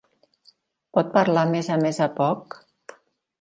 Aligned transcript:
Pot 0.97 1.11
parlar 1.17 1.43
més 1.51 1.69
a 1.75 1.77
més 1.85 2.01
a 2.07 2.09
poc? 2.17 2.59